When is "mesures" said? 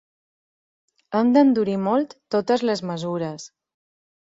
2.95-3.49